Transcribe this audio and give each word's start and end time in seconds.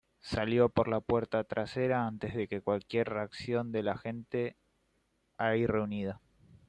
Salió 0.23 0.67
por 0.69 0.87
la 0.87 0.99
puerta 0.99 1.43
trasera 1.43 2.07
antes 2.07 2.33
de 2.33 2.47
cualquier 2.59 3.07
reacción 3.09 3.71
de 3.71 3.83
la 3.83 3.99
gente 3.99 4.55
ahí 5.37 5.67
reunida. 5.67 6.19